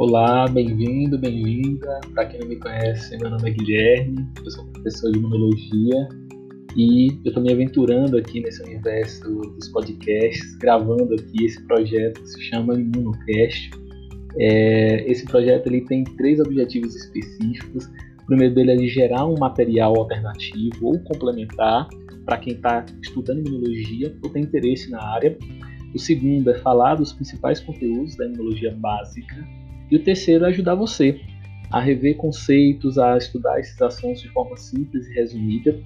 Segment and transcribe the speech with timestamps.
[0.00, 2.00] Olá, bem-vindo, bem-vinda.
[2.14, 6.08] Para quem não me conhece, meu nome é Guilherme, eu sou professor de imunologia
[6.74, 12.30] e eu estou me aventurando aqui nesse universo dos podcasts, gravando aqui esse projeto que
[12.30, 13.72] se chama Imunocast.
[14.38, 17.84] É, esse projeto ele tem três objetivos específicos.
[18.22, 21.86] O primeiro dele é de gerar um material alternativo ou complementar
[22.24, 25.36] para quem está estudando imunologia ou tem interesse na área.
[25.94, 29.59] O segundo é falar dos principais conteúdos da imunologia básica
[29.90, 31.20] e o terceiro é ajudar você
[31.70, 35.80] a rever conceitos, a estudar esses assuntos de forma simples e resumida.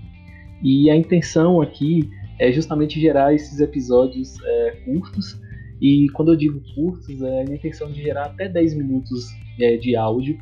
[0.62, 2.08] E a intenção aqui
[2.38, 5.40] é justamente gerar esses episódios é, curtos.
[5.80, 9.26] E quando eu digo curtos, é a minha intenção de gerar até 10 minutos
[9.60, 10.38] é, de áudio,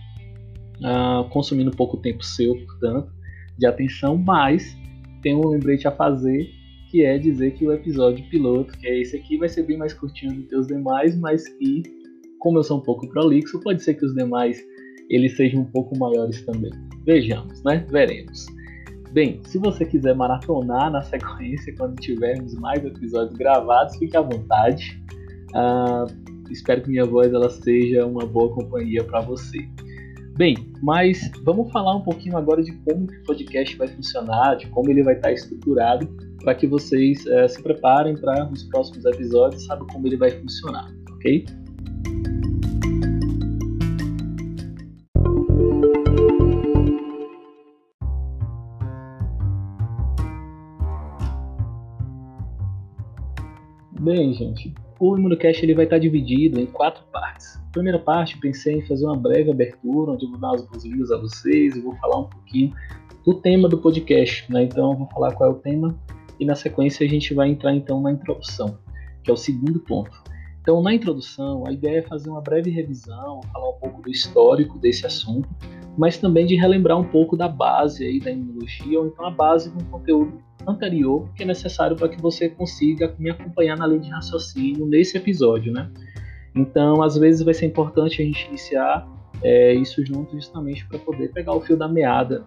[0.78, 3.10] uh, consumindo pouco tempo seu, portanto,
[3.58, 4.76] de atenção, mas
[5.22, 6.48] tem um lembrete a fazer,
[6.90, 9.92] que é dizer que o episódio piloto, que é esse aqui, vai ser bem mais
[9.92, 11.82] curtinho do que os demais, mas que
[12.42, 14.60] como eu sou um pouco prolixo, pode ser que os demais
[15.08, 16.72] eles sejam um pouco maiores também.
[17.06, 17.86] Vejamos, né?
[17.88, 18.46] Veremos.
[19.12, 25.00] Bem, se você quiser maratonar na sequência quando tivermos mais episódios gravados, fique à vontade.
[25.54, 29.58] Uh, espero que minha voz ela seja uma boa companhia para você.
[30.36, 34.90] Bem, mas vamos falar um pouquinho agora de como o podcast vai funcionar, de como
[34.90, 36.08] ele vai estar estruturado,
[36.42, 40.92] para que vocês uh, se preparem para os próximos episódios, sabe como ele vai funcionar,
[41.12, 41.44] ok?
[54.02, 57.56] Bem, gente, o Imunocast ele vai estar dividido em quatro partes.
[57.70, 61.18] Primeira parte, pensei em fazer uma breve abertura, onde eu vou dar as boas-vindas a
[61.18, 62.74] vocês e vou falar um pouquinho
[63.24, 64.50] do tema do podcast.
[64.52, 64.64] Né?
[64.64, 65.96] Então, eu vou falar qual é o tema
[66.40, 68.76] e na sequência a gente vai entrar então na introdução,
[69.22, 70.20] que é o segundo ponto.
[70.60, 74.80] Então, na introdução, a ideia é fazer uma breve revisão, falar um pouco do histórico
[74.80, 75.48] desse assunto,
[75.96, 79.70] mas também de relembrar um pouco da base aí da imunologia, ou então a base
[79.70, 84.00] de um conteúdo anterior que é necessário para que você consiga me acompanhar na linha
[84.00, 85.90] de raciocínio nesse episódio, né?
[86.54, 89.08] Então, às vezes vai ser importante a gente iniciar
[89.42, 92.46] é, isso junto justamente para poder pegar o fio da meada.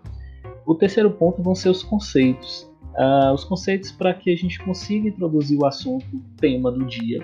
[0.65, 2.69] O terceiro ponto vão ser os conceitos.
[2.97, 6.05] Uh, os conceitos para que a gente consiga introduzir o assunto,
[6.37, 7.19] tema do dia,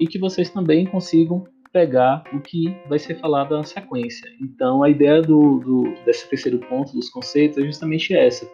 [0.00, 4.28] e que vocês também consigam pegar o que vai ser falado na sequência.
[4.40, 8.46] Então, a ideia do, do, desse terceiro ponto dos conceitos é justamente essa: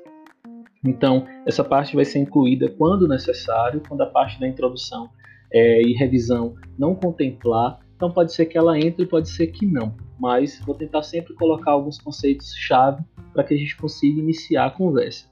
[0.84, 5.10] então, essa parte vai ser incluída quando necessário, quando a parte da introdução
[5.52, 7.80] é, e revisão não contemplar.
[7.96, 9.96] Então, pode ser que ela entre, pode ser que não.
[10.18, 15.26] Mas vou tentar sempre colocar alguns conceitos-chave para que a gente consiga iniciar a conversa.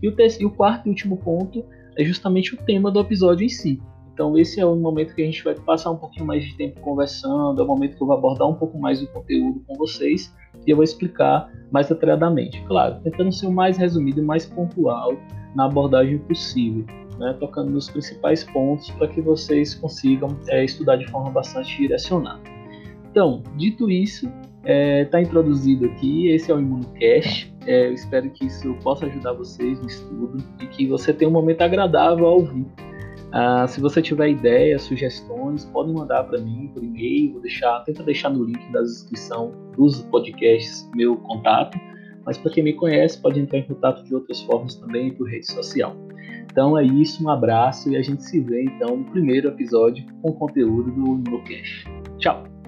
[0.00, 1.64] E o, terceiro, e o quarto e último ponto
[1.96, 3.80] é justamente o tema do episódio em si.
[4.12, 6.80] Então, esse é o momento que a gente vai passar um pouquinho mais de tempo
[6.80, 10.34] conversando, é o momento que eu vou abordar um pouco mais do conteúdo com vocês
[10.66, 12.62] e eu vou explicar mais detalhadamente.
[12.66, 15.14] Claro, tentando ser o mais resumido e mais pontual
[15.54, 16.84] na abordagem possível,
[17.18, 22.42] né, tocando nos principais pontos para que vocês consigam é, estudar de forma bastante direcionada.
[23.10, 27.52] Então, dito isso, está é, tá introduzido aqui, esse é o ImunoCast.
[27.66, 31.32] É, eu espero que isso possa ajudar vocês no estudo e que você tenha um
[31.32, 32.66] momento agradável ao ouvir.
[33.32, 38.02] Ah, se você tiver ideias, sugestões, pode mandar para mim por e-mail, vou deixar, tenta
[38.02, 41.78] deixar no link da descrição dos podcasts meu contato.
[42.26, 45.50] Mas para quem me conhece, pode entrar em contato de outras formas também por rede
[45.50, 45.96] social.
[46.44, 50.32] Então é isso, um abraço e a gente se vê então no primeiro episódio com
[50.34, 51.86] conteúdo do NuCast.
[52.18, 52.61] Tchau!